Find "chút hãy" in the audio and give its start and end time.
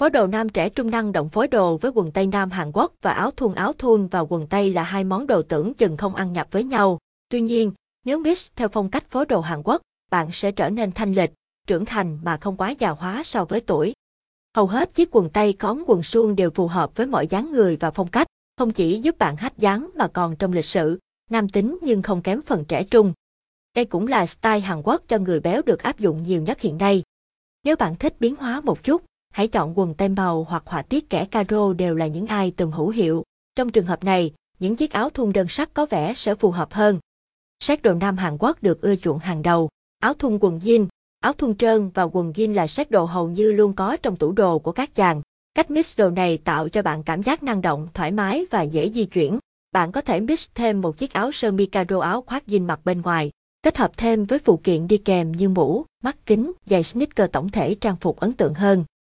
28.82-29.48